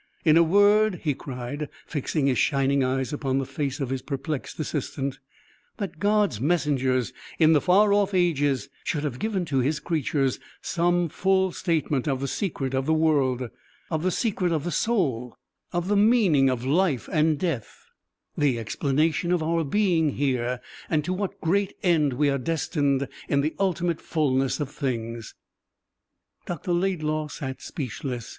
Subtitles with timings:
[0.25, 4.59] In a word," he cried, fixing his shining eyes upon the face of his perplexed
[4.59, 5.19] assistant,
[5.77, 11.07] "that God's messengers in the far off ages should have given to His creatures some
[11.07, 13.47] full statement of the secret of the world,
[13.91, 15.37] of the secret of the soul,
[15.71, 17.85] of the meaning of life and death
[18.35, 23.41] the explanation of our being here, and to what great end we are destined in
[23.41, 25.35] the ultimate fullness of things?"
[26.47, 26.71] Dr.
[26.71, 28.29] Laidlaw sat speechless.